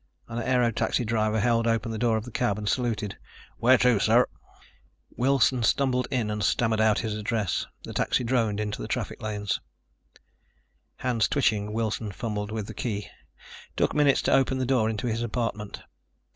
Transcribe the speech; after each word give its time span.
An 0.27 0.39
aero 0.41 0.71
taxi 0.71 1.05
driver 1.05 1.39
held 1.39 1.67
open 1.67 1.91
the 1.91 1.99
door 1.99 2.17
of 2.17 2.25
the 2.25 2.31
cab 2.31 2.57
and 2.57 2.67
saluted. 2.67 3.19
"Where 3.57 3.77
to, 3.77 3.99
sir?" 3.99 4.25
Wilson 5.15 5.61
stumbled 5.61 6.07
in 6.09 6.31
and 6.31 6.43
stammered 6.43 6.81
out 6.81 6.97
his 7.05 7.13
address. 7.13 7.67
The 7.83 7.93
taxi 7.93 8.23
droned 8.23 8.59
into 8.59 8.81
the 8.81 8.87
traffic 8.87 9.21
lane. 9.21 9.45
Hands 10.97 11.27
twitching, 11.27 11.71
Wilson 11.71 12.11
fumbled 12.11 12.51
with 12.51 12.65
the 12.65 12.73
key, 12.73 13.09
took 13.77 13.93
minutes 13.93 14.23
to 14.23 14.33
open 14.33 14.57
the 14.57 14.65
door 14.65 14.89
into 14.89 15.05
his 15.05 15.21
apartment. 15.21 15.83